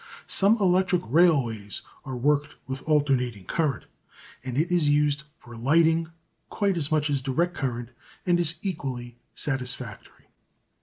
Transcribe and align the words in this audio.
Some 0.25 0.57
electric 0.59 1.03
railways 1.05 1.83
are 2.05 2.15
worked 2.17 2.55
with 2.65 2.81
alternating 2.89 3.45
current, 3.45 3.85
and 4.43 4.57
it 4.57 4.71
is 4.71 4.89
used 4.89 5.25
for 5.37 5.55
lighting 5.55 6.07
quite 6.49 6.75
as 6.75 6.91
much 6.91 7.07
as 7.11 7.21
direct 7.21 7.53
current 7.53 7.89
and 8.25 8.39
is 8.39 8.57
equally 8.63 9.19
satisfactory. 9.35 10.25